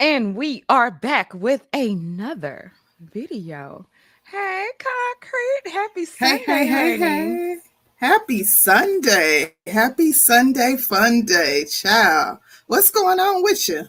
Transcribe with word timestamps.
And 0.00 0.36
we 0.36 0.62
are 0.68 0.92
back 0.92 1.34
with 1.34 1.66
another 1.72 2.72
video. 3.00 3.86
Hey, 4.24 4.66
Concrete. 4.78 5.72
Happy 5.72 6.04
Sunday. 6.04 6.44
Hey, 6.44 6.66
hey, 6.66 6.96
hey, 6.96 6.98
hey. 6.98 7.56
Happy 7.96 8.44
Sunday. 8.44 9.56
Happy 9.66 10.12
Sunday 10.12 10.76
fun 10.76 11.24
day. 11.24 11.64
Ciao. 11.64 12.38
What's 12.68 12.92
going 12.92 13.18
on 13.18 13.42
with 13.42 13.68
you? 13.68 13.86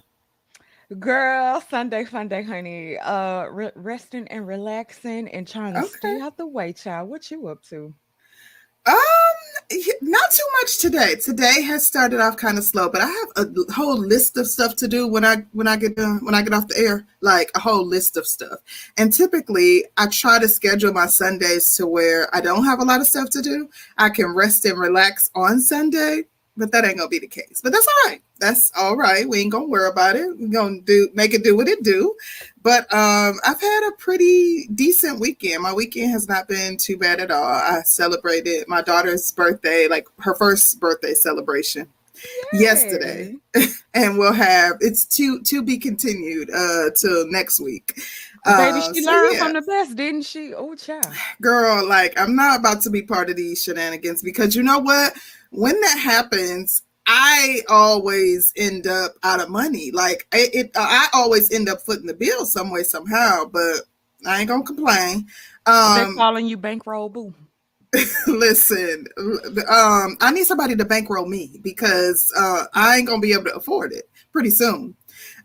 Girl, 0.97 1.61
Sunday 1.69 2.05
fun 2.05 2.27
day, 2.27 2.41
honey. 2.41 2.97
Uh 2.97 3.45
re- 3.45 3.71
resting 3.75 4.27
and 4.29 4.47
relaxing 4.47 5.27
and 5.27 5.47
trying 5.47 5.75
to 5.75 5.83
stay 5.83 6.19
out 6.19 6.37
the 6.37 6.47
way, 6.47 6.73
child. 6.73 7.09
What 7.09 7.29
you 7.29 7.47
up 7.49 7.61
to? 7.65 7.93
Um, 8.87 8.95
not 10.01 10.31
too 10.31 10.43
much 10.61 10.79
today. 10.79 11.15
Today 11.15 11.61
has 11.61 11.85
started 11.85 12.19
off 12.19 12.37
kind 12.37 12.57
of 12.57 12.63
slow, 12.63 12.89
but 12.89 13.01
I 13.01 13.05
have 13.05 13.27
a 13.35 13.71
whole 13.71 13.97
list 13.97 14.35
of 14.37 14.47
stuff 14.47 14.75
to 14.77 14.87
do 14.87 15.07
when 15.07 15.23
I 15.23 15.45
when 15.53 15.67
I 15.67 15.75
get 15.75 15.95
done 15.95 16.25
when 16.25 16.33
I 16.33 16.41
get 16.41 16.53
off 16.53 16.67
the 16.67 16.77
air, 16.77 17.05
like 17.21 17.51
a 17.55 17.59
whole 17.59 17.85
list 17.85 18.17
of 18.17 18.25
stuff. 18.25 18.59
And 18.97 19.13
typically, 19.13 19.85
I 19.97 20.07
try 20.07 20.39
to 20.39 20.47
schedule 20.47 20.91
my 20.91 21.05
Sundays 21.05 21.75
to 21.75 21.85
where 21.85 22.33
I 22.35 22.41
don't 22.41 22.65
have 22.65 22.79
a 22.79 22.85
lot 22.85 23.01
of 23.01 23.07
stuff 23.07 23.29
to 23.31 23.41
do. 23.41 23.69
I 23.97 24.09
can 24.09 24.33
rest 24.33 24.65
and 24.65 24.79
relax 24.79 25.29
on 25.35 25.61
Sunday, 25.61 26.23
but 26.57 26.71
that 26.71 26.83
ain't 26.83 26.97
gonna 26.97 27.09
be 27.09 27.19
the 27.19 27.27
case. 27.27 27.61
But 27.63 27.71
that's 27.71 27.87
all 27.87 28.09
right. 28.09 28.21
That's 28.39 28.71
all 28.75 28.95
right. 28.95 29.27
We 29.29 29.39
ain't 29.39 29.51
gonna 29.51 29.67
worry 29.67 29.89
about 29.89 30.15
it. 30.15 30.35
We're 30.39 30.47
gonna 30.47 30.81
do 30.81 31.09
make 31.13 31.33
it 31.35 31.43
do 31.43 31.55
what 31.55 31.67
it 31.67 31.83
do. 31.83 32.15
But 32.61 32.91
um, 32.93 33.39
I've 33.45 33.61
had 33.61 33.89
a 33.89 33.93
pretty 33.97 34.67
decent 34.73 35.19
weekend. 35.19 35.63
My 35.63 35.73
weekend 35.73 36.11
has 36.11 36.27
not 36.27 36.47
been 36.47 36.77
too 36.77 36.97
bad 36.97 37.19
at 37.21 37.31
all. 37.31 37.43
I 37.43 37.81
celebrated 37.85 38.67
my 38.67 38.81
daughter's 38.81 39.31
birthday, 39.31 39.87
like 39.89 40.07
her 40.19 40.35
first 40.35 40.79
birthday 40.79 41.13
celebration 41.13 41.87
yesterday. 42.51 43.35
And 43.93 44.19
we'll 44.19 44.33
have 44.33 44.77
it's 44.81 45.05
to 45.17 45.41
to 45.41 45.63
be 45.63 45.77
continued 45.79 46.49
uh 46.51 46.91
till 46.95 47.27
next 47.31 47.59
week. 47.59 47.99
Baby, 48.55 48.81
Uh, 48.81 48.93
she 48.93 49.01
so 49.01 49.11
learned 49.11 49.33
yeah, 49.33 49.39
from 49.39 49.53
the 49.53 49.61
best, 49.61 49.95
didn't 49.95 50.23
she? 50.23 50.53
Oh, 50.53 50.75
child. 50.75 51.17
girl, 51.41 51.87
like 51.87 52.19
I'm 52.19 52.35
not 52.35 52.59
about 52.59 52.81
to 52.83 52.89
be 52.89 53.01
part 53.01 53.29
of 53.29 53.35
these 53.35 53.63
shenanigans 53.63 54.21
because 54.21 54.55
you 54.55 54.63
know 54.63 54.79
what? 54.79 55.13
When 55.51 55.79
that 55.81 55.99
happens, 55.99 56.83
I 57.11 57.61
always 57.67 58.53
end 58.55 58.85
up 58.85 59.15
out 59.23 59.41
of 59.41 59.49
money. 59.49 59.89
Like 59.89 60.27
it, 60.31 60.53
it 60.53 60.71
I 60.75 61.07
always 61.11 61.51
end 61.51 61.67
up 61.67 61.81
footing 61.81 62.05
the 62.05 62.13
bill 62.13 62.45
some 62.45 62.69
way 62.69 62.83
somehow. 62.83 63.45
But 63.45 63.81
I 64.27 64.39
ain't 64.39 64.47
gonna 64.47 64.63
complain. 64.63 65.27
Um, 65.65 66.15
calling 66.15 66.45
you 66.45 66.55
bankroll 66.55 67.09
boo. 67.09 67.33
listen, 68.27 69.07
um, 69.17 70.17
I 70.21 70.31
need 70.31 70.45
somebody 70.45 70.75
to 70.75 70.85
bankroll 70.85 71.25
me 71.25 71.59
because 71.63 72.31
uh, 72.37 72.65
I 72.75 72.97
ain't 72.97 73.07
gonna 73.07 73.21
be 73.21 73.33
able 73.33 73.45
to 73.45 73.55
afford 73.55 73.91
it 73.91 74.07
pretty 74.31 74.51
soon. 74.51 74.95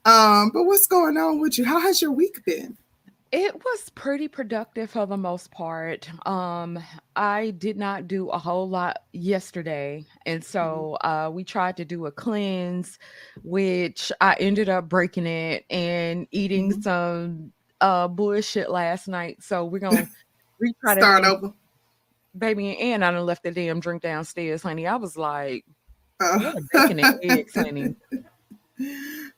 Um, 0.05 0.51
but 0.53 0.65
what's 0.65 0.87
going 0.87 1.17
on 1.17 1.41
with 1.41 1.57
you? 1.57 1.65
How 1.65 1.81
has 1.81 2.03
your 2.03 2.13
week 2.13 2.45
been? 2.45 2.77
It 3.37 3.53
was 3.53 3.91
pretty 3.97 4.29
productive 4.29 4.93
for 4.93 5.07
the 5.07 5.17
most 5.17 5.51
part. 5.51 6.09
Um, 6.25 6.79
I 7.17 7.51
did 7.51 7.77
not 7.77 8.07
do 8.07 8.29
a 8.29 8.39
whole 8.39 8.69
lot 8.69 8.99
yesterday, 9.13 10.07
and 10.25 10.45
so 10.45 10.97
uh, 11.03 11.31
we 11.33 11.43
tried 11.43 11.77
to 11.79 11.85
do 11.85 12.07
a 12.07 12.13
cleanse, 12.13 12.97
which 13.43 14.13
I 14.21 14.35
ended 14.39 14.69
up 14.69 14.89
breaking 14.89 15.27
it 15.27 15.65
and 15.69 16.29
eating 16.31 16.75
Mhm. 16.75 16.83
some 16.85 17.53
uh 17.81 18.07
bullshit 18.07 18.71
last 18.71 19.09
night. 19.09 19.43
So 19.43 19.65
we're 19.65 19.81
gonna 19.81 20.07
retry 20.63 20.95
that 20.95 21.01
Start 21.01 21.25
over. 21.25 21.53
baby. 22.39 22.79
And 22.79 23.05
I 23.05 23.11
done 23.11 23.27
left 23.27 23.43
the 23.43 23.51
damn 23.51 23.81
drink 23.81 24.03
downstairs, 24.03 24.63
honey. 24.63 24.87
I 24.87 24.95
was 24.95 25.17
like, 25.17 25.65
what 26.19 26.57
a 26.57 26.63
bacon 26.73 27.01
and 27.01 27.19
eggs, 27.21 27.57
honey. 27.57 27.97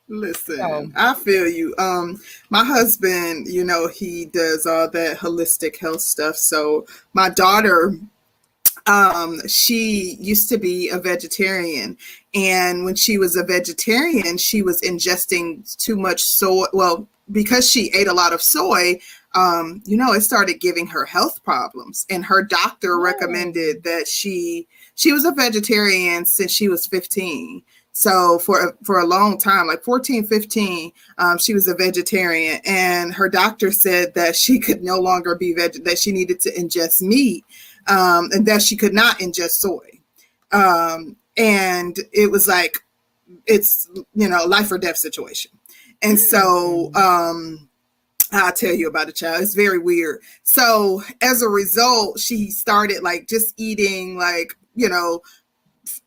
listen, 0.07 0.57
So 0.57 0.91
I 0.95 1.13
feel 1.13 1.47
you. 1.47 1.75
Um, 1.77 2.19
my 2.49 2.63
husband, 2.63 3.47
you 3.47 3.63
know, 3.63 3.87
he 3.87 4.25
does 4.25 4.65
all 4.65 4.89
that 4.89 5.17
holistic 5.17 5.77
health 5.77 6.01
stuff. 6.01 6.35
So 6.35 6.85
my 7.13 7.29
daughter 7.29 7.93
um 8.85 9.45
she 9.47 10.15
used 10.19 10.49
to 10.49 10.57
be 10.57 10.89
a 10.89 10.97
vegetarian. 10.97 11.97
And 12.33 12.85
when 12.85 12.95
she 12.95 13.17
was 13.17 13.35
a 13.35 13.43
vegetarian 13.43 14.37
she 14.37 14.61
was 14.61 14.81
ingesting 14.81 15.75
too 15.77 15.95
much 15.95 16.23
soy. 16.23 16.65
Well 16.73 17.07
because 17.31 17.69
she 17.69 17.91
ate 17.93 18.07
a 18.07 18.13
lot 18.13 18.31
of 18.31 18.41
soy 18.41 18.99
um 19.35 19.83
you 19.85 19.97
know 19.97 20.13
it 20.13 20.21
started 20.21 20.61
giving 20.61 20.87
her 20.87 21.05
health 21.05 21.43
problems. 21.43 22.05
And 22.09 22.23
her 22.25 22.43
doctor 22.43 22.95
oh, 22.95 23.01
recommended 23.01 23.83
that 23.83 24.07
she 24.07 24.67
she 24.95 25.11
was 25.11 25.25
a 25.25 25.31
vegetarian 25.31 26.25
since 26.25 26.51
she 26.51 26.69
was 26.69 26.87
15 26.87 27.61
so 27.97 28.37
for 28.39 28.67
a- 28.67 28.73
for 28.83 28.99
a 28.99 29.05
long 29.05 29.37
time 29.37 29.65
like 29.65 29.83
14 29.83 30.25
15 30.27 30.91
um, 31.17 31.37
she 31.37 31.53
was 31.53 31.67
a 31.67 31.73
vegetarian 31.73 32.61
and 32.65 33.13
her 33.13 33.27
doctor 33.27 33.71
said 33.71 34.13
that 34.13 34.35
she 34.35 34.59
could 34.59 34.83
no 34.83 34.99
longer 34.99 35.35
be 35.35 35.53
veg 35.53 35.83
that 35.83 35.97
she 35.97 36.11
needed 36.11 36.39
to 36.39 36.51
ingest 36.53 37.01
meat 37.01 37.43
um, 37.87 38.29
and 38.31 38.45
that 38.45 38.61
she 38.61 38.75
could 38.75 38.93
not 38.93 39.19
ingest 39.19 39.51
soy. 39.51 39.99
Um, 40.51 41.17
and 41.35 41.97
it 42.13 42.31
was 42.31 42.47
like 42.47 42.79
it's 43.45 43.89
you 44.13 44.27
know 44.27 44.45
life 44.45 44.71
or 44.71 44.77
death 44.77 44.97
situation. 44.97 45.51
And 46.01 46.19
so 46.19 46.91
mm, 46.93 46.95
um, 46.95 47.69
I'll 48.31 48.53
tell 48.53 48.73
you 48.73 48.87
about 48.87 49.07
the 49.07 49.13
child. 49.13 49.41
It's 49.41 49.55
very 49.55 49.79
weird. 49.79 50.21
So 50.43 51.01
as 51.21 51.41
a 51.41 51.49
result, 51.49 52.19
she 52.19 52.49
started 52.51 53.03
like 53.03 53.27
just 53.27 53.53
eating 53.57 54.17
like 54.17 54.53
you 54.75 54.89
know 54.89 55.21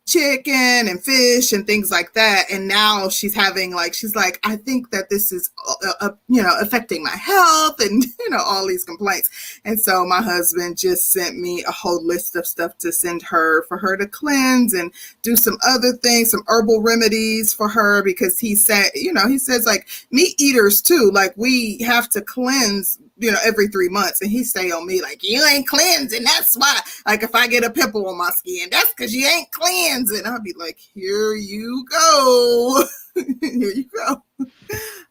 chicken 0.05 0.87
and 0.87 1.03
fish 1.03 1.53
and 1.53 1.65
things 1.65 1.91
like 1.91 2.13
that. 2.13 2.45
And 2.51 2.67
now 2.67 3.09
she's 3.09 3.33
having 3.33 3.73
like 3.73 3.93
she's 3.93 4.15
like 4.15 4.39
i 4.43 4.55
think 4.55 4.91
that 4.91 5.09
this 5.09 5.31
is 5.31 5.51
uh, 5.67 5.93
uh, 6.01 6.09
you 6.27 6.41
know 6.41 6.53
affecting 6.59 7.03
my 7.03 7.15
health 7.15 7.79
and 7.79 8.03
you 8.19 8.29
know 8.29 8.41
all 8.43 8.67
these 8.67 8.83
complaints. 8.83 9.59
And 9.65 9.79
so 9.79 10.05
my 10.05 10.21
husband 10.21 10.77
just 10.77 11.11
sent 11.11 11.37
me 11.37 11.63
a 11.63 11.71
whole 11.71 12.03
list 12.05 12.35
of 12.35 12.47
stuff 12.47 12.77
to 12.79 12.91
send 12.91 13.21
her 13.23 13.63
for 13.63 13.77
her 13.77 13.97
to 13.97 14.07
cleanse 14.07 14.73
and 14.73 14.91
do 15.21 15.35
some 15.35 15.57
other 15.65 15.93
things 15.93 16.31
some 16.31 16.43
herbal 16.47 16.81
remedies 16.81 17.53
for 17.53 17.67
her 17.69 18.03
because 18.03 18.39
he 18.39 18.55
said 18.55 18.91
you 18.95 19.13
know 19.13 19.27
he 19.27 19.37
says 19.37 19.65
like 19.65 19.87
meat 20.11 20.39
eaters 20.39 20.81
too 20.81 21.11
like 21.13 21.33
we 21.37 21.79
have 21.79 22.09
to 22.09 22.21
cleanse 22.21 22.99
you 23.21 23.31
know 23.31 23.39
every 23.45 23.67
three 23.67 23.89
months 23.89 24.21
and 24.21 24.31
he 24.31 24.43
stay 24.43 24.71
on 24.71 24.85
me 24.85 25.01
like 25.01 25.23
you 25.23 25.45
ain't 25.45 25.67
cleansing 25.67 26.23
that's 26.23 26.57
why 26.57 26.79
like 27.05 27.23
if 27.23 27.33
I 27.35 27.47
get 27.47 27.63
a 27.63 27.69
pimple 27.69 28.07
on 28.07 28.17
my 28.17 28.29
skin, 28.31 28.69
that's 28.71 28.93
because 28.93 29.13
you 29.13 29.27
ain't 29.27 29.51
cleansing. 29.51 30.25
I'll 30.25 30.41
be 30.41 30.53
like, 30.57 30.77
here 30.77 31.33
you 31.33 31.85
go. 31.89 32.83
here 33.41 33.71
you 33.71 33.85
go. 33.95 34.23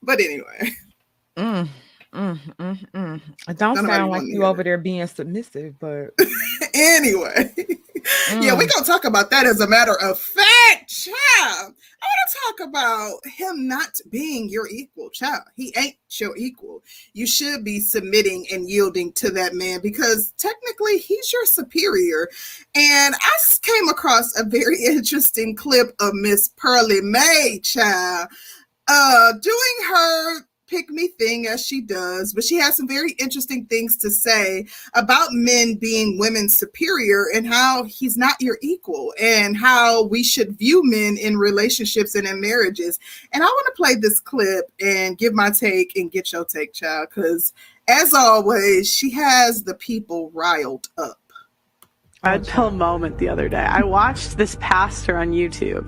But 0.03 0.21
anyway, 0.21 0.71
mm, 1.37 1.69
mm, 2.15 2.39
mm, 2.59 2.91
mm. 2.93 3.21
It 3.49 3.59
don't 3.59 3.75
nobody 3.75 3.93
sound 3.93 4.11
like 4.11 4.23
you 4.25 4.45
over 4.45 4.63
there 4.63 4.79
being 4.79 5.07
submissive, 5.07 5.79
but 5.79 6.11
that. 6.75 7.55
Anyway, 8.29 8.47
yeah, 8.47 8.53
we're 8.55 8.67
mm, 8.67 8.75
gonna 8.75 8.87
talk 8.87 9.05
about 9.05 9.31
that 9.31 9.47
as 9.47 9.61
a 9.61 9.67
matter 9.67 9.97
of 10.01 10.19
fact, 10.19 10.89
child. 10.89 11.75
I 12.03 12.07
want 12.07 12.31
to 12.31 12.37
talk 12.47 12.69
about 12.69 13.27
him 13.27 13.69
not 13.69 14.01
being 14.09 14.49
your 14.49 14.69
equal, 14.69 15.11
child. 15.11 15.43
He 15.57 15.75
ain't 15.77 15.97
your 16.19 16.37
equal. 16.37 16.83
You 17.13 17.27
should 17.27 17.65
be 17.65 17.81
submitting 17.81 18.47
and 18.51 18.69
yielding 18.69 19.13
to 19.15 19.31
that 19.31 19.55
man 19.55 19.81
because 19.83 20.33
technically 20.39 20.99
he's 20.99 21.33
your 21.33 21.45
superior. 21.45 22.29
And 22.75 23.15
I 23.15 23.39
came 23.63 23.89
across 23.89 24.39
a 24.39 24.45
very 24.45 24.83
interesting 24.87 25.55
clip 25.55 25.95
of 26.01 26.15
Miss 26.15 26.49
Pearlie 26.49 27.03
May, 27.03 27.61
child, 27.63 28.29
uh, 28.89 29.33
doing 29.41 29.89
her 29.89 30.41
pick 30.71 30.89
me 30.89 31.09
thing 31.09 31.49
as 31.49 31.67
she 31.67 31.81
does, 31.81 32.33
but 32.33 32.45
she 32.45 32.57
has 32.57 32.77
some 32.77 32.87
very 32.87 33.13
interesting 33.19 33.67
things 33.67 33.97
to 33.99 34.11
say 34.11 34.67
about 34.95 35.33
men 35.33 35.75
being 35.75 36.19
women's 36.19 36.57
superior 36.57 37.27
and 37.35 37.47
how 37.47 37.83
he's 37.85 38.17
not 38.17 38.41
your 38.41 38.57
equal 38.63 39.13
and 39.21 39.57
how 39.57 40.05
we 40.05 40.23
should 40.23 40.57
view 40.57 40.81
men 40.85 41.19
in 41.19 41.37
relationships 41.37 42.15
and 42.15 42.27
in 42.27 42.41
marriages. 42.41 42.99
And 43.33 43.43
I 43.43 43.47
want 43.47 43.67
to 43.67 43.83
play 43.83 43.97
this 43.97 44.21
clip 44.21 44.71
and 44.81 45.19
give 45.19 45.35
my 45.35 45.51
take 45.51 45.97
and 45.97 46.11
get 46.11 46.33
your 46.33 46.45
take, 46.45 46.73
child, 46.73 47.09
because 47.11 47.53
as 47.89 48.15
always, 48.15 48.89
she 48.89 49.11
has 49.11 49.65
the 49.65 49.75
people 49.75 50.31
riled 50.31 50.89
up. 50.97 51.20
Oh, 52.23 52.31
red 52.31 52.47
pill 52.47 52.71
moment 52.71 53.19
the 53.19 53.29
other 53.29 53.49
day. 53.49 53.57
I 53.57 53.83
watched 53.83 54.37
this 54.37 54.57
pastor 54.61 55.17
on 55.17 55.33
YouTube, 55.33 55.87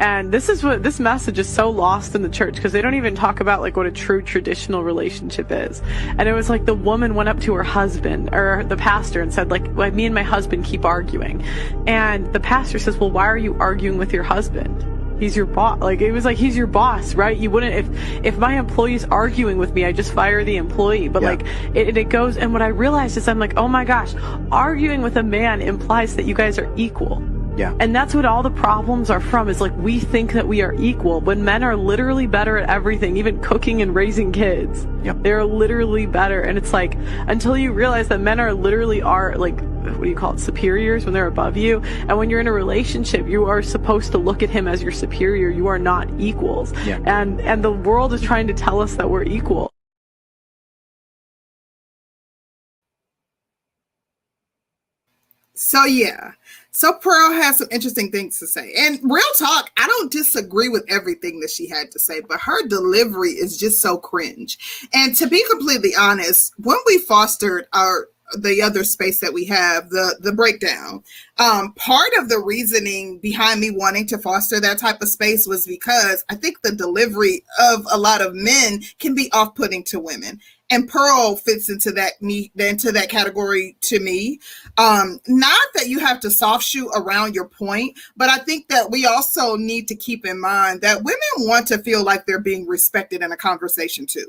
and 0.00 0.32
this 0.32 0.48
is 0.48 0.62
what 0.62 0.82
this 0.82 0.98
message 1.00 1.38
is 1.38 1.48
so 1.48 1.70
lost 1.70 2.14
in 2.14 2.22
the 2.22 2.28
church 2.28 2.56
because 2.56 2.72
they 2.72 2.82
don't 2.82 2.94
even 2.94 3.14
talk 3.14 3.40
about 3.40 3.60
like 3.60 3.76
what 3.76 3.86
a 3.86 3.92
true 3.92 4.22
traditional 4.22 4.82
relationship 4.82 5.50
is. 5.50 5.82
And 6.18 6.28
it 6.28 6.32
was 6.32 6.48
like 6.48 6.64
the 6.64 6.74
woman 6.74 7.14
went 7.14 7.28
up 7.28 7.40
to 7.40 7.54
her 7.54 7.62
husband 7.62 8.30
or 8.32 8.64
the 8.64 8.76
pastor 8.76 9.20
and 9.20 9.32
said 9.32 9.50
like, 9.50 9.66
well, 9.74 9.90
"Me 9.90 10.06
and 10.06 10.14
my 10.14 10.22
husband 10.22 10.64
keep 10.64 10.84
arguing," 10.84 11.42
and 11.86 12.32
the 12.32 12.40
pastor 12.40 12.78
says, 12.78 12.96
"Well, 12.96 13.10
why 13.10 13.26
are 13.26 13.38
you 13.38 13.56
arguing 13.58 13.98
with 13.98 14.12
your 14.12 14.24
husband?" 14.24 14.93
He's 15.18 15.36
your 15.36 15.46
boss. 15.46 15.80
Like 15.80 16.00
it 16.00 16.12
was 16.12 16.24
like 16.24 16.36
he's 16.36 16.56
your 16.56 16.66
boss, 16.66 17.14
right? 17.14 17.36
You 17.36 17.50
wouldn't 17.50 17.74
if 17.74 18.24
if 18.24 18.38
my 18.38 18.58
employee's 18.58 19.04
arguing 19.04 19.58
with 19.58 19.72
me, 19.72 19.84
I 19.84 19.92
just 19.92 20.12
fire 20.12 20.44
the 20.44 20.56
employee. 20.56 21.08
But 21.08 21.22
Yeah. 21.22 21.28
like 21.30 21.46
it, 21.74 21.96
it 21.96 22.08
goes, 22.08 22.36
and 22.36 22.52
what 22.52 22.62
I 22.62 22.68
realized 22.68 23.16
is 23.16 23.28
I'm 23.28 23.38
like, 23.38 23.54
oh 23.56 23.68
my 23.68 23.84
gosh, 23.84 24.14
arguing 24.50 25.02
with 25.02 25.16
a 25.16 25.22
man 25.22 25.62
implies 25.62 26.16
that 26.16 26.24
you 26.24 26.34
guys 26.34 26.58
are 26.58 26.70
equal. 26.76 27.22
Yeah. 27.56 27.72
And 27.78 27.94
that's 27.94 28.16
what 28.16 28.24
all 28.24 28.42
the 28.42 28.50
problems 28.50 29.10
are 29.10 29.20
from 29.20 29.48
is 29.48 29.60
like 29.60 29.76
we 29.76 30.00
think 30.00 30.32
that 30.32 30.48
we 30.48 30.60
are 30.62 30.74
equal 30.74 31.20
when 31.20 31.44
men 31.44 31.62
are 31.62 31.76
literally 31.76 32.26
better 32.26 32.58
at 32.58 32.68
everything, 32.68 33.16
even 33.16 33.40
cooking 33.40 33.80
and 33.80 33.94
raising 33.94 34.32
kids. 34.32 34.88
Yep. 35.04 35.18
They're 35.22 35.44
literally 35.44 36.06
better. 36.06 36.40
And 36.40 36.58
it's 36.58 36.72
like 36.72 36.96
until 37.28 37.56
you 37.56 37.70
realize 37.72 38.08
that 38.08 38.20
men 38.20 38.40
are 38.40 38.52
literally 38.52 39.02
are 39.02 39.36
like 39.36 39.56
what 39.92 40.02
do 40.02 40.08
you 40.08 40.16
call 40.16 40.34
it 40.34 40.40
superiors 40.40 41.04
when 41.04 41.14
they're 41.14 41.26
above 41.26 41.56
you 41.56 41.80
and 41.82 42.16
when 42.16 42.30
you're 42.30 42.40
in 42.40 42.46
a 42.46 42.52
relationship 42.52 43.26
you 43.26 43.44
are 43.44 43.62
supposed 43.62 44.12
to 44.12 44.18
look 44.18 44.42
at 44.42 44.50
him 44.50 44.66
as 44.66 44.82
your 44.82 44.92
superior 44.92 45.48
you 45.48 45.66
are 45.66 45.78
not 45.78 46.08
equals 46.18 46.72
yeah. 46.84 46.98
and 47.06 47.40
and 47.40 47.62
the 47.62 47.72
world 47.72 48.12
is 48.12 48.20
trying 48.20 48.46
to 48.46 48.54
tell 48.54 48.80
us 48.80 48.96
that 48.96 49.08
we're 49.08 49.24
equal 49.24 49.70
So 55.54 55.84
yeah. 55.84 56.32
So 56.72 56.92
Pearl 56.94 57.32
has 57.32 57.58
some 57.58 57.68
interesting 57.70 58.10
things 58.10 58.38
to 58.40 58.46
say. 58.46 58.74
And 58.76 58.98
real 59.02 59.22
talk, 59.38 59.70
I 59.78 59.86
don't 59.86 60.10
disagree 60.10 60.68
with 60.68 60.84
everything 60.88 61.40
that 61.40 61.50
she 61.50 61.68
had 61.68 61.92
to 61.92 61.98
say, 62.00 62.20
but 62.20 62.40
her 62.40 62.66
delivery 62.66 63.30
is 63.30 63.56
just 63.56 63.80
so 63.80 63.96
cringe. 63.96 64.58
And 64.92 65.14
to 65.16 65.28
be 65.28 65.44
completely 65.48 65.92
honest, 65.96 66.52
when 66.58 66.76
we 66.86 66.98
fostered 66.98 67.66
our 67.72 68.08
the 68.40 68.62
other 68.62 68.84
space 68.84 69.20
that 69.20 69.32
we 69.32 69.44
have, 69.46 69.90
the 69.90 70.16
the 70.20 70.32
breakdown, 70.32 71.02
um, 71.38 71.72
part 71.74 72.10
of 72.18 72.28
the 72.28 72.38
reasoning 72.38 73.18
behind 73.18 73.60
me 73.60 73.70
wanting 73.70 74.06
to 74.08 74.18
foster 74.18 74.60
that 74.60 74.78
type 74.78 75.00
of 75.00 75.08
space 75.08 75.46
was 75.46 75.66
because 75.66 76.24
I 76.28 76.34
think 76.34 76.62
the 76.62 76.72
delivery 76.72 77.44
of 77.60 77.86
a 77.90 77.98
lot 77.98 78.20
of 78.20 78.34
men 78.34 78.82
can 78.98 79.14
be 79.14 79.30
off-putting 79.32 79.84
to 79.84 80.00
women 80.00 80.40
and 80.70 80.88
Pearl 80.88 81.36
fits 81.36 81.68
into 81.70 81.92
that 81.92 82.20
me 82.20 82.50
into 82.56 82.90
that 82.92 83.08
category 83.08 83.76
to 83.82 84.00
me. 84.00 84.40
Um, 84.78 85.20
not 85.28 85.68
that 85.74 85.88
you 85.88 85.98
have 86.00 86.20
to 86.20 86.30
soft 86.30 86.64
shoe 86.64 86.90
around 86.94 87.34
your 87.34 87.48
point, 87.48 87.98
but 88.16 88.28
I 88.28 88.38
think 88.38 88.68
that 88.68 88.90
we 88.90 89.06
also 89.06 89.56
need 89.56 89.88
to 89.88 89.94
keep 89.94 90.26
in 90.26 90.40
mind 90.40 90.80
that 90.80 91.04
women 91.04 91.48
want 91.48 91.68
to 91.68 91.78
feel 91.78 92.02
like 92.02 92.26
they're 92.26 92.40
being 92.40 92.66
respected 92.66 93.22
in 93.22 93.32
a 93.32 93.36
conversation 93.36 94.06
too. 94.06 94.26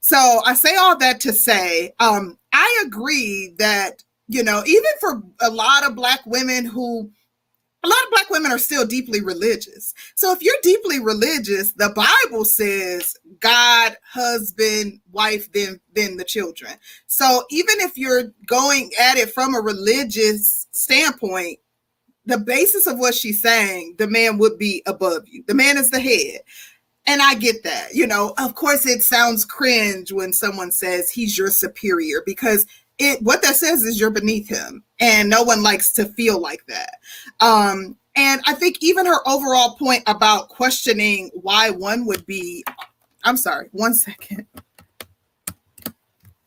So 0.00 0.40
I 0.44 0.54
say 0.54 0.76
all 0.76 0.96
that 0.98 1.20
to 1.20 1.32
say, 1.32 1.92
um, 2.00 2.38
I 2.52 2.84
agree 2.86 3.54
that 3.58 4.02
you 4.28 4.42
know 4.42 4.62
even 4.66 4.90
for 5.00 5.22
a 5.40 5.50
lot 5.50 5.84
of 5.84 5.96
black 5.96 6.20
women 6.26 6.64
who 6.64 7.10
a 7.84 7.88
lot 7.88 8.04
of 8.04 8.10
black 8.10 8.30
women 8.30 8.52
are 8.52 8.58
still 8.58 8.86
deeply 8.86 9.20
religious. 9.20 9.92
So 10.14 10.32
if 10.32 10.40
you're 10.40 10.54
deeply 10.62 11.00
religious, 11.00 11.72
the 11.72 11.90
Bible 11.90 12.44
says 12.44 13.16
God, 13.40 13.96
husband, 14.04 15.00
wife, 15.10 15.50
then 15.52 15.80
then 15.94 16.16
the 16.16 16.24
children. 16.24 16.72
So 17.06 17.44
even 17.50 17.80
if 17.80 17.98
you're 17.98 18.32
going 18.46 18.92
at 19.00 19.16
it 19.16 19.32
from 19.32 19.54
a 19.54 19.60
religious 19.60 20.68
standpoint, 20.70 21.58
the 22.24 22.38
basis 22.38 22.86
of 22.86 22.98
what 22.98 23.14
she's 23.14 23.42
saying, 23.42 23.96
the 23.98 24.06
man 24.06 24.38
would 24.38 24.58
be 24.58 24.82
above 24.86 25.26
you. 25.26 25.42
The 25.46 25.54
man 25.54 25.76
is 25.76 25.90
the 25.90 26.00
head. 26.00 26.40
And 27.06 27.20
I 27.20 27.34
get 27.34 27.64
that. 27.64 27.94
You 27.94 28.06
know, 28.06 28.34
of 28.38 28.54
course 28.54 28.86
it 28.86 29.02
sounds 29.02 29.44
cringe 29.44 30.12
when 30.12 30.32
someone 30.32 30.70
says 30.70 31.10
he's 31.10 31.36
your 31.36 31.50
superior 31.50 32.22
because 32.24 32.66
it 32.98 33.20
what 33.22 33.42
that 33.42 33.56
says 33.56 33.82
is 33.82 33.98
you're 33.98 34.10
beneath 34.10 34.48
him 34.48 34.84
and 35.00 35.28
no 35.28 35.42
one 35.42 35.62
likes 35.62 35.92
to 35.94 36.04
feel 36.04 36.40
like 36.40 36.64
that. 36.66 36.98
Um 37.40 37.96
and 38.14 38.42
i 38.46 38.54
think 38.54 38.76
even 38.80 39.06
her 39.06 39.26
overall 39.26 39.74
point 39.76 40.02
about 40.06 40.48
questioning 40.48 41.30
why 41.34 41.70
one 41.70 42.04
would 42.06 42.24
be 42.26 42.64
i'm 43.24 43.36
sorry 43.36 43.68
one 43.72 43.94
second. 43.94 44.46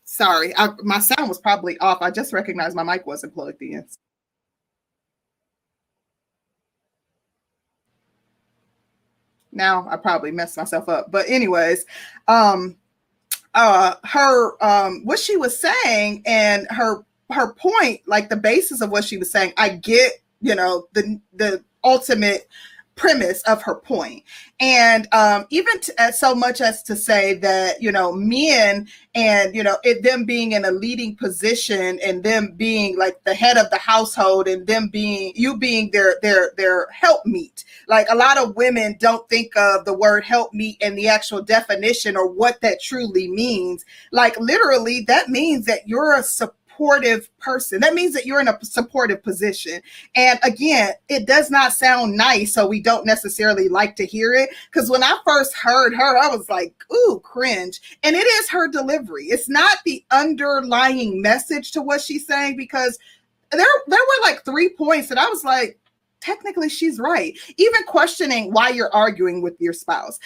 Sorry 0.04 0.54
I, 0.56 0.70
my 0.82 0.98
sound 1.00 1.28
was 1.28 1.38
probably 1.38 1.76
off. 1.78 1.98
I 2.00 2.10
just 2.10 2.32
recognized 2.32 2.74
my 2.74 2.82
mic 2.82 3.06
wasn't 3.06 3.34
plugged 3.34 3.60
in 3.60 3.86
now 9.56 9.86
i 9.90 9.96
probably 9.96 10.30
messed 10.30 10.56
myself 10.56 10.88
up. 10.88 11.10
But 11.10 11.28
anyways 11.28 11.84
um 12.28 12.76
uh 13.54 13.94
her 14.04 14.62
um 14.64 15.02
what 15.04 15.18
she 15.18 15.36
was 15.36 15.58
saying 15.58 16.22
and 16.26 16.66
her 16.70 17.04
her 17.30 17.54
point 17.54 18.00
like 18.06 18.28
the 18.28 18.36
basis 18.36 18.80
of 18.80 18.90
what 18.90 19.04
she 19.04 19.16
was 19.16 19.30
saying 19.30 19.52
i 19.56 19.68
get 19.68 20.12
you 20.40 20.54
know 20.54 20.86
the 20.92 21.20
the 21.32 21.64
ultimate 21.82 22.48
premise 22.96 23.42
of 23.42 23.62
her 23.62 23.76
point. 23.76 24.24
And 24.58 25.06
um, 25.12 25.46
even 25.50 25.80
to, 25.80 26.00
as 26.00 26.18
so 26.18 26.34
much 26.34 26.60
as 26.60 26.82
to 26.84 26.96
say 26.96 27.34
that 27.34 27.80
you 27.82 27.92
know 27.92 28.12
men 28.12 28.88
and 29.14 29.54
you 29.54 29.62
know 29.62 29.76
it 29.84 30.02
them 30.02 30.24
being 30.24 30.52
in 30.52 30.64
a 30.64 30.70
leading 30.70 31.14
position 31.14 32.00
and 32.02 32.24
them 32.24 32.54
being 32.56 32.98
like 32.98 33.22
the 33.24 33.34
head 33.34 33.58
of 33.58 33.70
the 33.70 33.78
household 33.78 34.48
and 34.48 34.66
them 34.66 34.88
being 34.88 35.32
you 35.36 35.58
being 35.58 35.90
their 35.90 36.16
their 36.22 36.52
their 36.56 36.88
helpmeet. 36.90 37.64
Like 37.86 38.06
a 38.10 38.16
lot 38.16 38.38
of 38.38 38.56
women 38.56 38.96
don't 38.98 39.28
think 39.28 39.56
of 39.56 39.84
the 39.84 39.96
word 39.96 40.24
helpmeet 40.24 40.78
and 40.80 40.96
the 40.96 41.08
actual 41.08 41.42
definition 41.42 42.16
or 42.16 42.26
what 42.26 42.62
that 42.62 42.80
truly 42.82 43.28
means. 43.28 43.84
Like 44.10 44.40
literally 44.40 45.02
that 45.02 45.28
means 45.28 45.66
that 45.66 45.86
you're 45.86 46.16
a 46.16 46.22
support 46.22 46.56
supportive 46.76 47.28
person. 47.38 47.80
That 47.80 47.94
means 47.94 48.12
that 48.14 48.26
you're 48.26 48.40
in 48.40 48.48
a 48.48 48.58
supportive 48.62 49.22
position. 49.22 49.80
And 50.14 50.38
again, 50.42 50.92
it 51.08 51.26
does 51.26 51.50
not 51.50 51.72
sound 51.72 52.16
nice, 52.16 52.52
so 52.52 52.66
we 52.66 52.80
don't 52.80 53.06
necessarily 53.06 53.68
like 53.68 53.96
to 53.96 54.06
hear 54.06 54.34
it. 54.34 54.50
Because 54.70 54.90
when 54.90 55.02
I 55.02 55.18
first 55.24 55.54
heard 55.54 55.94
her, 55.94 56.18
I 56.18 56.28
was 56.28 56.48
like, 56.48 56.74
ooh, 56.92 57.20
cringe. 57.24 57.98
And 58.02 58.14
it 58.14 58.26
is 58.26 58.50
her 58.50 58.68
delivery. 58.68 59.26
It's 59.26 59.48
not 59.48 59.78
the 59.84 60.04
underlying 60.10 61.22
message 61.22 61.72
to 61.72 61.82
what 61.82 62.00
she's 62.00 62.26
saying, 62.26 62.56
because 62.56 62.98
there, 63.52 63.66
there 63.86 63.98
were 63.98 64.22
like 64.22 64.44
three 64.44 64.70
points 64.70 65.08
that 65.08 65.18
I 65.18 65.28
was 65.28 65.44
like, 65.44 65.78
technically 66.20 66.68
she's 66.68 66.98
right. 66.98 67.38
Even 67.56 67.82
questioning 67.84 68.52
why 68.52 68.68
you're 68.68 68.94
arguing 68.94 69.40
with 69.40 69.58
your 69.60 69.72
spouse 69.72 70.18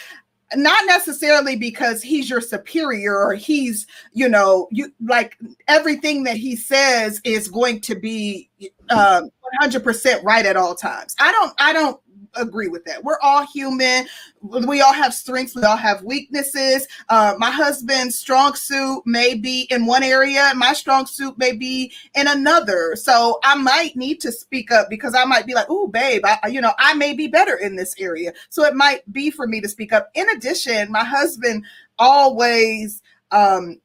not 0.55 0.85
necessarily 0.87 1.57
because 1.57 2.03
he's 2.03 2.29
your 2.29 2.41
superior 2.41 3.17
or 3.17 3.35
he's 3.35 3.87
you 4.13 4.29
know 4.29 4.69
you 4.71 4.93
like 5.01 5.37
everything 5.69 6.25
that 6.25 6.37
he 6.37 6.57
says 6.57 7.21
is 7.25 7.49
going 7.49 7.81
to 7.81 7.95
be 7.95 8.51
um, 8.91 9.31
100% 9.63 10.23
right 10.25 10.47
at 10.47 10.57
all 10.57 10.75
times. 10.75 11.15
I 11.21 11.33
don't 11.33 11.53
i 11.59 11.73
don't 11.73 12.01
agree 12.35 12.69
with 12.69 12.85
that. 12.85 13.03
We're 13.03 13.19
all 13.23 13.47
human. 13.47 14.07
We 14.43 14.81
all 14.81 14.93
have 14.93 15.15
strengths. 15.15 15.55
We 15.55 15.63
all 15.63 15.77
have 15.77 16.03
weaknesses. 16.03 16.87
Uh, 17.09 17.35
my 17.39 17.51
husband's 17.51 18.17
strong 18.17 18.55
suit 18.55 19.03
may 19.07 19.35
be 19.35 19.67
in 19.71 19.87
one 19.87 20.03
area. 20.03 20.53
My 20.57 20.73
strong 20.73 21.07
suit 21.07 21.37
may 21.39 21.53
be 21.53 21.93
in 22.15 22.27
another. 22.27 22.97
So 22.97 23.39
I 23.45 23.55
might 23.57 23.97
need 23.97 24.21
to 24.21 24.33
speak 24.33 24.71
up 24.71 24.89
because 24.89 25.15
I 25.15 25.25
might 25.25 25.47
be 25.47 25.55
like, 25.55 25.67
"Oh, 25.69 25.87
babe, 25.87 26.23
I, 26.25 26.49
you 26.49 26.61
know, 26.61 26.73
I 26.79 26.95
may 26.95 27.15
be 27.15 27.27
better 27.27 27.57
in 27.57 27.77
this 27.77 27.95
area." 27.99 28.33
So 28.49 28.65
it 28.65 28.75
might 28.75 29.11
be 29.13 29.31
for 29.31 29.47
me 29.47 29.61
to 29.61 29.69
speak 29.69 29.93
up. 29.93 30.11
In 30.15 30.29
addition, 30.31 30.91
my 30.91 31.05
husband 31.05 31.65
always 31.99 33.03
um, 33.31 33.81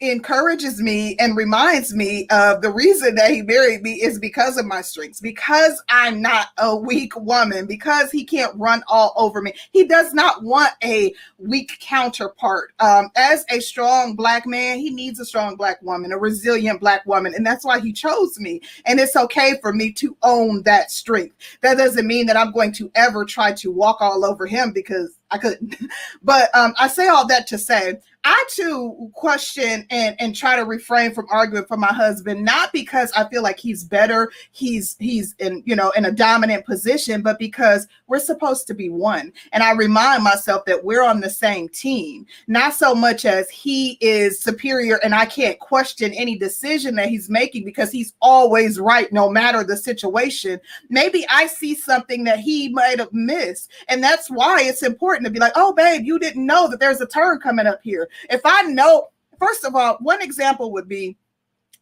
encourages 0.00 0.80
me 0.80 1.16
and 1.18 1.36
reminds 1.36 1.94
me 1.94 2.26
of 2.30 2.62
the 2.62 2.70
reason 2.70 3.14
that 3.14 3.30
he 3.30 3.42
married 3.42 3.82
me 3.82 3.94
is 3.94 4.18
because 4.18 4.56
of 4.56 4.66
my 4.66 4.80
strengths, 4.80 5.20
because 5.20 5.82
I'm 5.88 6.20
not 6.20 6.48
a 6.58 6.74
weak 6.76 7.16
woman, 7.16 7.66
because 7.66 8.10
he 8.10 8.24
can't 8.24 8.54
run 8.56 8.82
all 8.88 9.12
over 9.16 9.40
me. 9.42 9.54
He 9.72 9.84
does 9.84 10.12
not 10.12 10.42
want 10.42 10.72
a 10.82 11.14
weak 11.38 11.78
counterpart. 11.80 12.72
Um, 12.80 13.10
as 13.16 13.44
a 13.50 13.60
strong 13.60 14.16
black 14.16 14.46
man, 14.46 14.78
he 14.78 14.90
needs 14.90 15.20
a 15.20 15.24
strong 15.24 15.56
black 15.56 15.80
woman, 15.82 16.12
a 16.12 16.18
resilient 16.18 16.80
black 16.80 17.04
woman, 17.06 17.34
and 17.34 17.46
that's 17.46 17.64
why 17.64 17.80
he 17.80 17.92
chose 17.92 18.38
me. 18.38 18.60
And 18.86 19.00
it's 19.00 19.16
okay 19.16 19.58
for 19.60 19.72
me 19.72 19.92
to 19.92 20.16
own 20.22 20.62
that 20.62 20.90
strength. 20.90 21.36
That 21.62 21.76
doesn't 21.76 22.06
mean 22.06 22.26
that 22.26 22.36
I'm 22.36 22.52
going 22.52 22.72
to 22.72 22.90
ever 22.94 23.24
try 23.24 23.52
to 23.54 23.70
walk 23.70 24.00
all 24.00 24.24
over 24.24 24.46
him 24.46 24.72
because 24.72 25.18
I 25.30 25.38
couldn't. 25.38 25.76
But 26.22 26.54
um, 26.54 26.74
I 26.78 26.88
say 26.88 27.08
all 27.08 27.26
that 27.26 27.46
to 27.48 27.58
say 27.58 28.00
I 28.24 28.44
too 28.48 29.10
question 29.12 29.86
and 29.90 30.16
and 30.18 30.34
try 30.34 30.56
to 30.56 30.64
refrain 30.64 31.12
from 31.12 31.26
arguing 31.30 31.66
for 31.66 31.76
my 31.76 31.92
husband, 31.92 32.42
not 32.42 32.72
because 32.72 33.12
I 33.12 33.28
feel 33.28 33.42
like 33.42 33.58
he's 33.58 33.84
better, 33.84 34.32
he's 34.50 34.96
he's 34.98 35.34
in 35.38 35.62
you 35.66 35.76
know 35.76 35.90
in 35.90 36.06
a 36.06 36.12
dominant 36.12 36.64
position, 36.64 37.20
but 37.20 37.38
because 37.38 37.86
we're 38.06 38.18
supposed 38.18 38.66
to 38.68 38.74
be 38.74 38.88
one. 38.88 39.30
And 39.52 39.62
I 39.62 39.72
remind 39.72 40.22
myself 40.22 40.64
that 40.64 40.84
we're 40.84 41.04
on 41.04 41.20
the 41.20 41.28
same 41.28 41.68
team, 41.68 42.26
not 42.46 42.72
so 42.72 42.94
much 42.94 43.26
as 43.26 43.50
he 43.50 43.98
is 44.00 44.40
superior 44.40 44.96
and 45.04 45.14
I 45.14 45.26
can't 45.26 45.58
question 45.58 46.14
any 46.14 46.38
decision 46.38 46.94
that 46.94 47.08
he's 47.08 47.28
making 47.28 47.64
because 47.64 47.92
he's 47.92 48.14
always 48.22 48.80
right 48.80 49.12
no 49.12 49.28
matter 49.28 49.64
the 49.64 49.76
situation. 49.76 50.60
Maybe 50.88 51.26
I 51.28 51.46
see 51.46 51.74
something 51.74 52.24
that 52.24 52.38
he 52.38 52.70
might 52.70 53.00
have 53.00 53.12
missed, 53.12 53.70
and 53.88 54.02
that's 54.02 54.30
why 54.30 54.62
it's 54.62 54.82
important 54.82 55.26
to 55.26 55.30
be 55.30 55.40
like, 55.40 55.52
"Oh, 55.56 55.74
babe, 55.74 56.06
you 56.06 56.18
didn't 56.18 56.46
know 56.46 56.68
that 56.70 56.80
there's 56.80 57.02
a 57.02 57.06
turn 57.06 57.38
coming 57.38 57.66
up 57.66 57.80
here." 57.82 58.08
If 58.30 58.40
I 58.44 58.62
know, 58.62 59.08
first 59.38 59.64
of 59.64 59.74
all, 59.74 59.96
one 60.00 60.22
example 60.22 60.72
would 60.72 60.88
be 60.88 61.16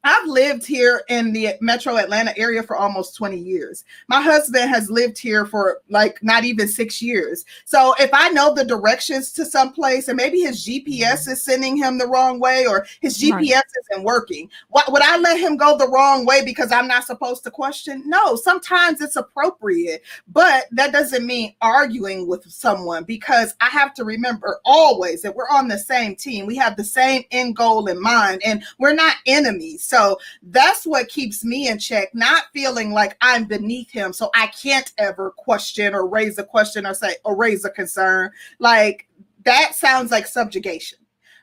I've 0.04 0.26
lived 0.26 0.66
here 0.66 1.02
in 1.08 1.32
the 1.32 1.54
metro 1.60 1.96
Atlanta 1.96 2.36
area 2.36 2.62
for 2.62 2.76
almost 2.76 3.14
20 3.14 3.38
years. 3.38 3.84
My 4.08 4.20
husband 4.20 4.68
has 4.68 4.90
lived 4.90 5.16
here 5.16 5.46
for 5.46 5.80
like 5.88 6.20
not 6.22 6.44
even 6.44 6.66
six 6.66 7.00
years. 7.00 7.44
So 7.66 7.94
if 8.00 8.10
I 8.12 8.30
know 8.30 8.52
the 8.52 8.64
directions 8.64 9.32
to 9.34 9.46
some 9.46 9.72
place 9.72 10.08
and 10.08 10.16
maybe 10.16 10.40
his 10.40 10.66
GPS 10.66 11.28
is 11.28 11.42
sending 11.42 11.76
him 11.76 11.98
the 11.98 12.08
wrong 12.08 12.40
way 12.40 12.66
or 12.66 12.84
his 13.00 13.20
GPS 13.20 13.32
right. 13.32 13.64
isn't 13.90 14.04
working, 14.04 14.50
what, 14.70 14.90
would 14.90 15.02
I 15.02 15.18
let 15.18 15.38
him 15.38 15.56
go 15.56 15.78
the 15.78 15.88
wrong 15.88 16.26
way 16.26 16.44
because 16.44 16.72
I'm 16.72 16.88
not 16.88 17.04
supposed 17.04 17.44
to 17.44 17.52
question? 17.52 18.02
No, 18.04 18.34
sometimes 18.34 19.00
it's 19.00 19.16
appropriate, 19.16 20.02
but 20.26 20.66
that 20.72 20.92
doesn't 20.92 21.24
mean 21.24 21.54
arguing 21.62 22.26
with 22.26 22.44
someone 22.50 23.04
because 23.04 23.54
I 23.60 23.68
have 23.68 23.94
to 23.94 24.04
remember 24.04 24.58
always 24.64 25.22
that 25.22 25.36
we're 25.36 25.48
on 25.48 25.68
the 25.68 25.78
same 25.78 26.16
team. 26.16 26.46
We 26.46 26.56
have 26.56 26.76
the 26.76 26.84
same 26.84 27.22
end 27.30 27.54
goal 27.54 27.86
in 27.86 28.02
mind 28.02 28.42
and 28.44 28.64
we're 28.78 28.94
not 28.94 29.16
enemies. 29.26 29.91
So 29.92 30.18
that's 30.42 30.86
what 30.86 31.10
keeps 31.10 31.44
me 31.44 31.68
in 31.68 31.78
check, 31.78 32.14
not 32.14 32.44
feeling 32.54 32.92
like 32.92 33.14
I'm 33.20 33.44
beneath 33.44 33.90
him. 33.90 34.14
So 34.14 34.30
I 34.34 34.46
can't 34.46 34.90
ever 34.96 35.32
question 35.32 35.94
or 35.94 36.08
raise 36.08 36.38
a 36.38 36.44
question 36.44 36.86
or 36.86 36.94
say 36.94 37.16
or 37.26 37.36
raise 37.36 37.66
a 37.66 37.70
concern. 37.70 38.30
Like 38.58 39.06
that 39.44 39.74
sounds 39.74 40.10
like 40.10 40.26
subjugation. 40.26 40.98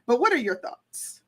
But 0.08 0.20
what 0.20 0.34
are 0.34 0.38
your 0.38 0.56
thoughts? 0.56 1.22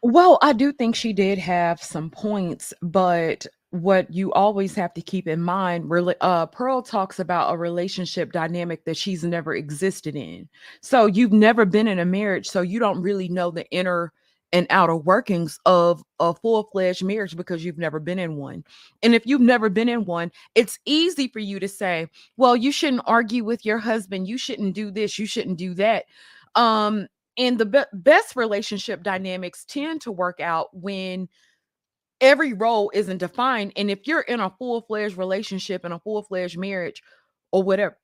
Well, 0.00 0.38
I 0.42 0.52
do 0.52 0.72
think 0.72 0.94
she 0.94 1.12
did 1.12 1.38
have 1.38 1.82
some 1.82 2.08
points, 2.08 2.72
but 2.82 3.44
what 3.70 4.08
you 4.12 4.32
always 4.32 4.76
have 4.76 4.94
to 4.94 5.00
keep 5.00 5.26
in 5.26 5.40
mind 5.40 5.88
really 5.90 6.14
uh 6.20 6.44
pearl 6.44 6.82
talks 6.82 7.18
about 7.18 7.54
a 7.54 7.56
relationship 7.56 8.30
dynamic 8.30 8.84
that 8.84 8.98
she's 8.98 9.24
never 9.24 9.54
existed 9.54 10.14
in 10.14 10.46
so 10.82 11.06
you've 11.06 11.32
never 11.32 11.64
been 11.64 11.88
in 11.88 11.98
a 11.98 12.04
marriage 12.04 12.46
so 12.46 12.60
you 12.60 12.78
don't 12.78 13.00
really 13.00 13.30
know 13.30 13.50
the 13.50 13.66
inner 13.70 14.12
and 14.52 14.66
outer 14.70 14.96
workings 14.96 15.58
of 15.64 16.02
a 16.20 16.34
full-fledged 16.34 17.04
marriage 17.04 17.36
because 17.36 17.64
you've 17.64 17.78
never 17.78 17.98
been 17.98 18.18
in 18.18 18.36
one. 18.36 18.64
And 19.02 19.14
if 19.14 19.26
you've 19.26 19.40
never 19.40 19.70
been 19.70 19.88
in 19.88 20.04
one, 20.04 20.30
it's 20.54 20.78
easy 20.84 21.28
for 21.28 21.38
you 21.38 21.58
to 21.60 21.68
say, 21.68 22.08
well, 22.36 22.54
you 22.54 22.70
shouldn't 22.72 23.02
argue 23.06 23.44
with 23.44 23.64
your 23.64 23.78
husband, 23.78 24.28
you 24.28 24.36
shouldn't 24.38 24.74
do 24.74 24.90
this, 24.90 25.18
you 25.18 25.26
shouldn't 25.26 25.58
do 25.58 25.74
that. 25.74 26.04
Um 26.54 27.06
and 27.38 27.56
the 27.58 27.64
be- 27.64 27.84
best 27.94 28.36
relationship 28.36 29.02
dynamics 29.02 29.64
tend 29.66 30.02
to 30.02 30.12
work 30.12 30.38
out 30.40 30.68
when 30.74 31.28
every 32.20 32.52
role 32.52 32.90
isn't 32.94 33.18
defined 33.18 33.72
and 33.76 33.90
if 33.90 34.06
you're 34.06 34.20
in 34.20 34.40
a 34.40 34.50
full-fledged 34.58 35.16
relationship 35.16 35.84
and 35.84 35.92
a 35.94 35.98
full-fledged 35.98 36.58
marriage 36.58 37.02
or 37.50 37.62
whatever 37.62 37.96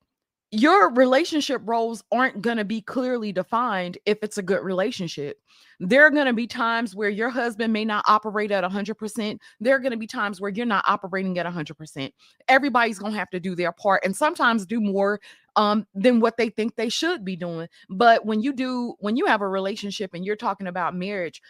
your 0.50 0.90
relationship 0.94 1.60
roles 1.64 2.02
aren't 2.10 2.40
going 2.40 2.56
to 2.56 2.64
be 2.64 2.80
clearly 2.80 3.32
defined 3.32 3.98
if 4.06 4.18
it's 4.22 4.38
a 4.38 4.42
good 4.42 4.62
relationship. 4.62 5.38
There 5.78 6.04
are 6.04 6.10
going 6.10 6.26
to 6.26 6.32
be 6.32 6.46
times 6.46 6.96
where 6.96 7.10
your 7.10 7.28
husband 7.28 7.72
may 7.72 7.84
not 7.84 8.04
operate 8.08 8.50
at 8.50 8.64
100%. 8.64 9.38
There 9.60 9.76
are 9.76 9.78
going 9.78 9.92
to 9.92 9.98
be 9.98 10.06
times 10.06 10.40
where 10.40 10.50
you're 10.50 10.66
not 10.66 10.84
operating 10.88 11.38
at 11.38 11.46
100%. 11.46 12.12
Everybody's 12.48 12.98
going 12.98 13.12
to 13.12 13.18
have 13.18 13.30
to 13.30 13.40
do 13.40 13.54
their 13.54 13.72
part 13.72 14.04
and 14.04 14.16
sometimes 14.16 14.64
do 14.64 14.80
more 14.80 15.20
um, 15.56 15.86
than 15.94 16.20
what 16.20 16.36
they 16.36 16.48
think 16.48 16.76
they 16.76 16.88
should 16.88 17.24
be 17.24 17.36
doing. 17.36 17.68
But 17.90 18.24
when 18.24 18.40
you 18.40 18.52
do, 18.52 18.94
when 19.00 19.16
you 19.16 19.26
have 19.26 19.42
a 19.42 19.48
relationship 19.48 20.14
and 20.14 20.24
you're 20.24 20.36
talking 20.36 20.66
about 20.66 20.96
marriage, 20.96 21.42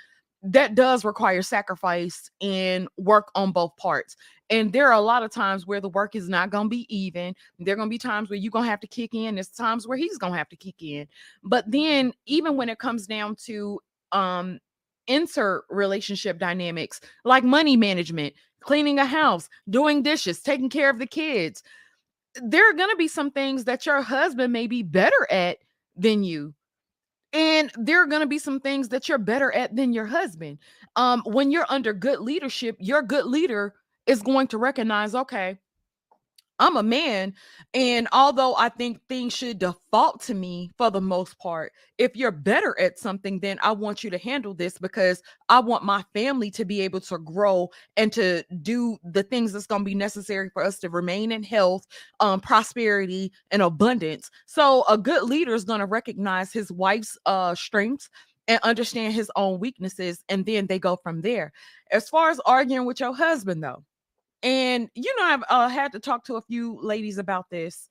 that 0.42 0.74
does 0.74 1.04
require 1.04 1.42
sacrifice 1.42 2.30
and 2.40 2.88
work 2.96 3.30
on 3.34 3.52
both 3.52 3.76
parts. 3.76 4.16
And 4.50 4.72
there 4.72 4.86
are 4.86 4.92
a 4.92 5.00
lot 5.00 5.22
of 5.22 5.30
times 5.30 5.66
where 5.66 5.80
the 5.80 5.88
work 5.88 6.14
is 6.14 6.28
not 6.28 6.50
going 6.50 6.66
to 6.66 6.70
be 6.70 6.86
even. 6.94 7.34
There 7.58 7.74
are 7.74 7.76
going 7.76 7.88
to 7.88 7.90
be 7.90 7.98
times 7.98 8.30
where 8.30 8.38
you're 8.38 8.50
going 8.50 8.64
to 8.64 8.70
have 8.70 8.80
to 8.80 8.86
kick 8.86 9.14
in. 9.14 9.34
There's 9.34 9.48
times 9.48 9.86
where 9.86 9.98
he's 9.98 10.16
going 10.16 10.32
to 10.32 10.38
have 10.38 10.48
to 10.50 10.56
kick 10.56 10.76
in. 10.80 11.06
But 11.42 11.70
then, 11.70 12.12
even 12.26 12.56
when 12.56 12.68
it 12.68 12.78
comes 12.78 13.06
down 13.06 13.36
to 13.46 13.80
um, 14.12 14.58
insert 15.06 15.64
relationship 15.68 16.38
dynamics 16.38 17.00
like 17.24 17.44
money 17.44 17.76
management, 17.76 18.34
cleaning 18.60 18.98
a 18.98 19.06
house, 19.06 19.48
doing 19.68 20.02
dishes, 20.02 20.40
taking 20.40 20.70
care 20.70 20.88
of 20.88 20.98
the 20.98 21.06
kids, 21.06 21.62
there 22.42 22.68
are 22.70 22.74
going 22.74 22.90
to 22.90 22.96
be 22.96 23.08
some 23.08 23.30
things 23.30 23.64
that 23.64 23.86
your 23.86 24.00
husband 24.02 24.52
may 24.52 24.66
be 24.66 24.82
better 24.82 25.26
at 25.30 25.58
than 25.96 26.22
you 26.22 26.54
and 27.32 27.70
there 27.76 28.02
are 28.02 28.06
going 28.06 28.22
to 28.22 28.26
be 28.26 28.38
some 28.38 28.60
things 28.60 28.88
that 28.88 29.08
you're 29.08 29.18
better 29.18 29.52
at 29.52 29.74
than 29.76 29.92
your 29.92 30.06
husband. 30.06 30.58
Um 30.96 31.22
when 31.26 31.50
you're 31.50 31.66
under 31.68 31.92
good 31.92 32.20
leadership 32.20 32.76
your 32.80 33.02
good 33.02 33.26
leader 33.26 33.74
is 34.06 34.22
going 34.22 34.48
to 34.48 34.58
recognize 34.58 35.14
okay 35.14 35.58
I'm 36.58 36.76
a 36.76 36.82
man. 36.82 37.34
And 37.72 38.08
although 38.12 38.56
I 38.56 38.68
think 38.68 39.00
things 39.08 39.34
should 39.34 39.58
default 39.58 40.22
to 40.22 40.34
me 40.34 40.70
for 40.76 40.90
the 40.90 41.00
most 41.00 41.38
part, 41.38 41.72
if 41.98 42.16
you're 42.16 42.32
better 42.32 42.78
at 42.80 42.98
something, 42.98 43.38
then 43.40 43.58
I 43.62 43.72
want 43.72 44.02
you 44.02 44.10
to 44.10 44.18
handle 44.18 44.54
this 44.54 44.78
because 44.78 45.22
I 45.48 45.60
want 45.60 45.84
my 45.84 46.04
family 46.14 46.50
to 46.52 46.64
be 46.64 46.80
able 46.80 47.00
to 47.02 47.18
grow 47.18 47.68
and 47.96 48.12
to 48.14 48.42
do 48.62 48.98
the 49.04 49.22
things 49.22 49.52
that's 49.52 49.66
going 49.66 49.82
to 49.82 49.86
be 49.86 49.94
necessary 49.94 50.50
for 50.52 50.64
us 50.64 50.78
to 50.80 50.90
remain 50.90 51.32
in 51.32 51.42
health, 51.42 51.86
um, 52.20 52.40
prosperity, 52.40 53.32
and 53.50 53.62
abundance. 53.62 54.30
So 54.46 54.84
a 54.88 54.98
good 54.98 55.24
leader 55.24 55.54
is 55.54 55.64
going 55.64 55.80
to 55.80 55.86
recognize 55.86 56.52
his 56.52 56.72
wife's 56.72 57.16
uh, 57.26 57.54
strengths 57.54 58.10
and 58.48 58.58
understand 58.62 59.12
his 59.12 59.30
own 59.36 59.60
weaknesses. 59.60 60.24
And 60.28 60.44
then 60.44 60.66
they 60.66 60.78
go 60.78 60.96
from 60.96 61.20
there. 61.20 61.52
As 61.92 62.08
far 62.08 62.30
as 62.30 62.40
arguing 62.40 62.86
with 62.86 62.98
your 62.98 63.14
husband, 63.14 63.62
though, 63.62 63.84
and 64.42 64.88
you 64.94 65.14
know, 65.18 65.24
I've 65.24 65.44
uh, 65.48 65.68
had 65.68 65.92
to 65.92 66.00
talk 66.00 66.24
to 66.26 66.36
a 66.36 66.42
few 66.42 66.78
ladies 66.80 67.18
about 67.18 67.50
this. 67.50 67.88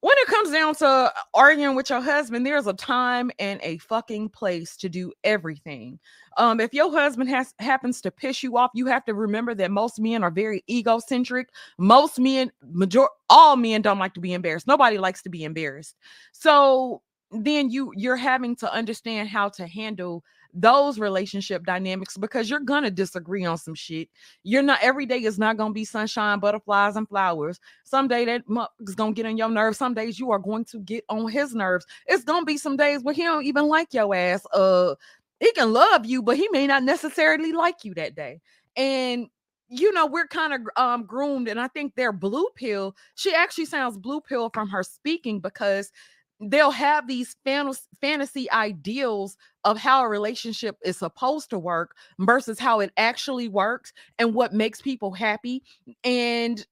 When 0.00 0.16
it 0.18 0.28
comes 0.28 0.52
down 0.52 0.74
to 0.76 1.12
arguing 1.34 1.74
with 1.74 1.90
your 1.90 2.00
husband, 2.00 2.46
there's 2.46 2.66
a 2.66 2.74
time 2.74 3.30
and 3.38 3.58
a 3.62 3.78
fucking 3.78 4.28
place 4.28 4.76
to 4.76 4.88
do 4.88 5.12
everything. 5.24 5.98
Um, 6.36 6.60
if 6.60 6.74
your 6.74 6.92
husband 6.92 7.30
has 7.30 7.54
happens 7.58 8.00
to 8.02 8.10
piss 8.10 8.42
you 8.42 8.56
off, 8.56 8.70
you 8.74 8.86
have 8.86 9.04
to 9.06 9.14
remember 9.14 9.54
that 9.54 9.70
most 9.70 9.98
men 9.98 10.22
are 10.22 10.30
very 10.30 10.62
egocentric. 10.70 11.48
Most 11.78 12.18
men, 12.18 12.52
major, 12.62 13.06
all 13.30 13.56
men 13.56 13.82
don't 13.82 13.98
like 13.98 14.14
to 14.14 14.20
be 14.20 14.34
embarrassed. 14.34 14.66
Nobody 14.66 14.98
likes 14.98 15.22
to 15.22 15.30
be 15.30 15.44
embarrassed. 15.44 15.96
So 16.32 17.02
then 17.32 17.70
you 17.70 17.92
you're 17.96 18.16
having 18.16 18.54
to 18.56 18.72
understand 18.72 19.28
how 19.28 19.48
to 19.48 19.66
handle 19.66 20.22
those 20.56 20.98
relationship 20.98 21.64
dynamics 21.64 22.16
because 22.16 22.48
you're 22.48 22.60
gonna 22.60 22.90
disagree 22.90 23.44
on 23.44 23.58
some 23.58 23.74
shit. 23.74 24.08
You're 24.42 24.62
not 24.62 24.78
every 24.82 25.04
day 25.04 25.22
is 25.22 25.38
not 25.38 25.58
gonna 25.58 25.74
be 25.74 25.84
sunshine, 25.84 26.40
butterflies, 26.40 26.96
and 26.96 27.06
flowers. 27.06 27.60
Some 27.84 28.08
day 28.08 28.24
that 28.24 28.42
is 28.80 28.94
gonna 28.94 29.12
get 29.12 29.26
on 29.26 29.36
your 29.36 29.50
nerves. 29.50 29.76
Some 29.76 29.92
days 29.92 30.18
you 30.18 30.30
are 30.30 30.38
going 30.38 30.64
to 30.66 30.78
get 30.80 31.04
on 31.10 31.30
his 31.30 31.54
nerves. 31.54 31.86
It's 32.06 32.24
gonna 32.24 32.46
be 32.46 32.56
some 32.56 32.76
days 32.76 33.02
where 33.02 33.14
he 33.14 33.22
don't 33.22 33.44
even 33.44 33.66
like 33.66 33.92
your 33.92 34.14
ass. 34.14 34.46
Uh, 34.52 34.94
he 35.40 35.52
can 35.52 35.74
love 35.74 36.06
you, 36.06 36.22
but 36.22 36.38
he 36.38 36.48
may 36.50 36.66
not 36.66 36.82
necessarily 36.82 37.52
like 37.52 37.84
you 37.84 37.92
that 37.94 38.14
day. 38.14 38.40
And 38.76 39.28
you 39.68 39.92
know, 39.92 40.06
we're 40.06 40.28
kind 40.28 40.54
of 40.54 40.60
um 40.76 41.04
groomed, 41.04 41.48
and 41.48 41.60
I 41.60 41.68
think 41.68 41.94
they're 41.94 42.12
blue 42.12 42.48
pill. 42.54 42.96
She 43.14 43.34
actually 43.34 43.66
sounds 43.66 43.98
blue 43.98 44.22
pill 44.22 44.48
from 44.54 44.70
her 44.70 44.82
speaking 44.82 45.40
because 45.40 45.92
they'll 46.40 46.70
have 46.70 47.06
these 47.06 47.36
fantasy 47.44 48.50
ideals 48.50 49.36
of 49.64 49.78
how 49.78 50.02
a 50.02 50.08
relationship 50.08 50.76
is 50.84 50.96
supposed 50.98 51.50
to 51.50 51.58
work 51.58 51.96
versus 52.20 52.58
how 52.58 52.80
it 52.80 52.90
actually 52.96 53.48
works 53.48 53.92
and 54.18 54.34
what 54.34 54.52
makes 54.52 54.80
people 54.82 55.12
happy. 55.12 55.62
And 56.04 56.64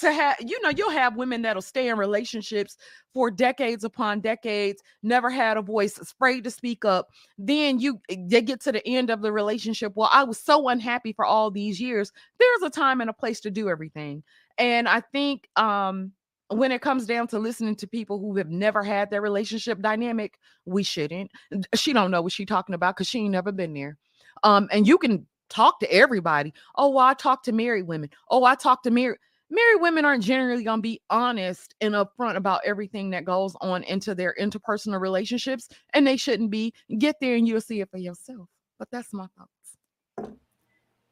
to 0.00 0.12
have 0.12 0.36
you 0.40 0.60
know 0.62 0.68
you'll 0.68 0.90
have 0.90 1.16
women 1.16 1.40
that'll 1.42 1.62
stay 1.62 1.88
in 1.88 1.96
relationships 1.96 2.76
for 3.14 3.30
decades 3.30 3.84
upon 3.84 4.20
decades 4.20 4.82
never 5.02 5.30
had 5.30 5.56
a 5.56 5.62
voice 5.62 5.98
afraid 5.98 6.44
to 6.44 6.50
speak 6.50 6.84
up. 6.84 7.08
Then 7.38 7.80
you 7.80 8.00
eh, 8.10 8.16
they 8.28 8.42
get 8.42 8.60
to 8.62 8.72
the 8.72 8.86
end 8.86 9.08
of 9.10 9.22
the 9.22 9.32
relationship. 9.32 9.92
Well 9.96 10.10
i 10.12 10.24
was 10.24 10.38
so 10.38 10.68
unhappy 10.68 11.12
for 11.14 11.24
all 11.24 11.50
these 11.50 11.80
years. 11.80 12.12
There's 12.38 12.62
a 12.62 12.70
time 12.70 13.00
and 13.00 13.08
a 13.10 13.14
place 13.14 13.40
to 13.40 13.50
do 13.50 13.68
everything. 13.70 14.22
And 14.58 14.88
i 14.88 15.00
think 15.00 15.48
um 15.56 16.12
when 16.48 16.72
it 16.72 16.80
comes 16.80 17.06
down 17.06 17.26
to 17.28 17.38
listening 17.38 17.76
to 17.76 17.86
people 17.86 18.18
who 18.18 18.36
have 18.36 18.48
never 18.48 18.82
had 18.82 19.10
their 19.10 19.20
relationship 19.20 19.80
dynamic, 19.80 20.38
we 20.64 20.82
shouldn't. 20.82 21.30
She 21.74 21.92
don't 21.92 22.10
know 22.10 22.22
what 22.22 22.32
she 22.32 22.46
talking 22.46 22.74
about 22.74 22.96
because 22.96 23.08
she 23.08 23.20
ain't 23.20 23.32
never 23.32 23.52
been 23.52 23.74
there. 23.74 23.96
Um, 24.42 24.68
and 24.72 24.86
you 24.86 24.98
can 24.98 25.26
talk 25.50 25.80
to 25.80 25.92
everybody. 25.92 26.54
Oh, 26.76 26.90
well, 26.90 27.06
I 27.06 27.14
talk 27.14 27.42
to 27.44 27.52
married 27.52 27.86
women. 27.86 28.10
Oh, 28.30 28.44
I 28.44 28.54
talk 28.54 28.82
to 28.84 28.90
married 28.90 29.18
married 29.50 29.80
women 29.80 30.04
aren't 30.04 30.22
generally 30.24 30.62
going 30.64 30.78
to 30.78 30.82
be 30.82 31.00
honest 31.10 31.74
and 31.80 31.94
upfront 31.94 32.36
about 32.36 32.60
everything 32.64 33.10
that 33.10 33.24
goes 33.24 33.56
on 33.60 33.82
into 33.84 34.14
their 34.14 34.34
interpersonal 34.40 35.00
relationships, 35.00 35.68
and 35.94 36.06
they 36.06 36.16
shouldn't 36.16 36.50
be. 36.50 36.74
Get 36.98 37.16
there 37.20 37.36
and 37.36 37.46
you'll 37.48 37.60
see 37.60 37.80
it 37.80 37.90
for 37.90 37.98
yourself. 37.98 38.48
But 38.78 38.88
that's 38.90 39.12
my 39.12 39.26
thoughts. 39.36 39.77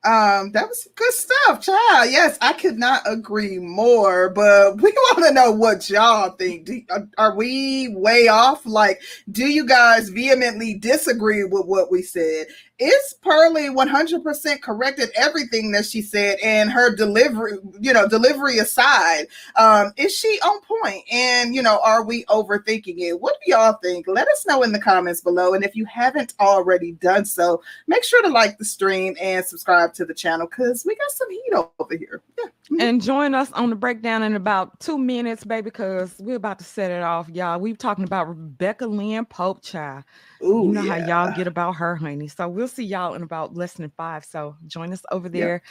Um, 0.06 0.52
that 0.52 0.68
was 0.68 0.86
good 0.94 1.12
stuff, 1.12 1.60
child. 1.62 2.10
Yes, 2.10 2.38
I 2.40 2.52
could 2.52 2.78
not 2.78 3.02
agree 3.06 3.58
more. 3.58 4.30
But 4.30 4.80
we 4.80 4.92
want 4.96 5.26
to 5.26 5.32
know 5.34 5.50
what 5.50 5.90
y'all 5.90 6.30
think. 6.30 6.66
Do, 6.66 6.80
are, 6.90 7.08
are 7.18 7.36
we 7.36 7.88
way 7.88 8.28
off? 8.28 8.64
Like, 8.64 9.00
do 9.32 9.46
you 9.46 9.66
guys 9.66 10.08
vehemently 10.08 10.74
disagree 10.74 11.42
with 11.42 11.66
what 11.66 11.90
we 11.90 12.02
said? 12.02 12.46
Is 12.78 13.14
Pearlie 13.22 13.70
100% 13.70 14.60
correct 14.60 14.98
in 14.98 15.08
everything 15.16 15.72
that 15.72 15.86
she 15.86 16.02
said 16.02 16.38
and 16.44 16.70
her 16.70 16.94
delivery, 16.94 17.52
you 17.80 17.92
know, 17.92 18.06
delivery 18.06 18.58
aside? 18.58 19.28
Um, 19.56 19.92
is 19.96 20.14
she 20.14 20.38
on 20.44 20.60
point? 20.60 21.02
And, 21.10 21.54
you 21.54 21.62
know, 21.62 21.80
are 21.82 22.04
we 22.04 22.24
overthinking 22.26 22.98
it? 22.98 23.18
What 23.18 23.36
do 23.44 23.50
y'all 23.50 23.78
think? 23.82 24.06
Let 24.06 24.28
us 24.28 24.44
know 24.46 24.62
in 24.62 24.72
the 24.72 24.78
comments 24.78 25.22
below. 25.22 25.54
And 25.54 25.64
if 25.64 25.74
you 25.74 25.86
haven't 25.86 26.34
already 26.38 26.92
done 26.92 27.24
so, 27.24 27.62
make 27.86 28.04
sure 28.04 28.22
to 28.22 28.28
like 28.28 28.58
the 28.58 28.64
stream 28.66 29.16
and 29.18 29.42
subscribe 29.42 29.94
to 29.94 30.04
the 30.04 30.12
channel 30.14 30.46
because 30.46 30.84
we 30.84 30.94
got 30.96 31.10
some 31.12 31.30
heat 31.30 31.52
over 31.78 31.96
here. 31.96 32.20
Yeah. 32.38 32.50
And 32.80 33.00
join 33.00 33.34
us 33.34 33.50
on 33.52 33.70
the 33.70 33.76
breakdown 33.76 34.22
in 34.22 34.34
about 34.34 34.80
two 34.80 34.98
minutes, 34.98 35.44
baby, 35.44 35.62
because 35.62 36.14
we're 36.18 36.36
about 36.36 36.58
to 36.58 36.64
set 36.64 36.90
it 36.90 37.02
off, 37.02 37.28
y'all. 37.30 37.58
We're 37.58 37.76
talking 37.76 38.04
about 38.04 38.28
Rebecca 38.28 38.86
Lynn 38.86 39.24
Pope, 39.24 39.62
child. 39.62 40.04
Ooh, 40.42 40.64
you 40.66 40.72
know 40.72 40.82
yeah. 40.82 41.00
how 41.00 41.24
y'all 41.24 41.36
get 41.36 41.46
about 41.46 41.76
her, 41.76 41.96
honey. 41.96 42.28
So 42.28 42.48
we'll 42.48 42.68
see 42.68 42.84
y'all 42.84 43.14
in 43.14 43.22
about 43.22 43.54
less 43.54 43.74
than 43.74 43.90
five. 43.96 44.24
So 44.24 44.56
join 44.66 44.92
us 44.92 45.02
over 45.10 45.28
there. 45.28 45.62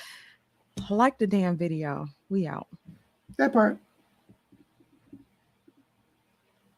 Like 0.90 1.18
the 1.18 1.28
damn 1.28 1.58
video. 1.58 2.08
We 2.30 2.48
out. 2.48 2.68
That 3.38 3.54
part. 3.54 3.78